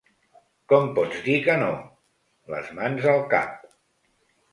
Com 0.71 0.87
pots 0.99 1.19
dir 1.27 1.35
que 1.47 1.57
no? 1.63 1.67
–les 2.53 2.71
mans 2.79 3.05
al 3.13 3.21
cap–. 3.35 3.69